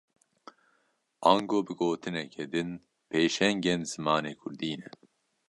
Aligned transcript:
Ango 1.31 1.57
bi 1.65 1.73
gotineke 1.79 2.43
din, 2.51 2.69
pêşengên 3.09 3.81
zimanê 3.91 4.33
Kurdî 4.39 4.73
ne 4.79 4.87